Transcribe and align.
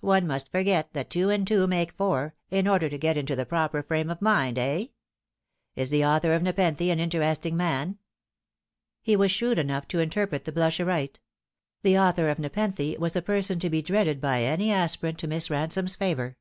One 0.00 0.26
must 0.26 0.50
forget 0.50 0.94
that 0.94 1.10
two 1.10 1.28
and 1.28 1.46
two 1.46 1.66
make 1.66 1.92
four, 1.92 2.34
in 2.50 2.66
order 2.66 2.88
to 2.88 2.96
get 2.96 3.18
into 3.18 3.36
the 3.36 3.44
proper 3.44 3.82
frame 3.82 4.08
of 4.08 4.22
mind, 4.22 4.58
eh? 4.58 4.86
Is 5.74 5.90
the 5.90 6.02
author 6.02 6.32
of 6.32 6.42
Nepenthe 6.42 6.80
an 6.90 6.98
interesting 6.98 7.58
man?" 7.58 7.98
He 9.02 9.16
was 9.16 9.30
shrewd 9.30 9.58
enough 9.58 9.86
to 9.88 10.00
interpret 10.00 10.46
the 10.46 10.50
blush 10.52 10.80
aright. 10.80 11.20
The 11.82 11.98
author 11.98 12.30
of 12.30 12.38
Nepenthe 12.38 12.96
was 12.98 13.16
a 13.16 13.20
person 13.20 13.58
to 13.58 13.68
be 13.68 13.82
dreaded 13.82 14.18
by 14.18 14.44
any 14.44 14.72
aspirant 14.72 15.18
to 15.18 15.28
Miss 15.28 15.50
Ransome's 15.50 15.94
favour. 15.96 16.38